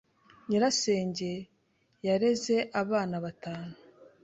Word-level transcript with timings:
Nyirasenge 0.47 1.31
yareze 2.07 2.57
abana 2.81 3.15
batanu. 3.25 3.73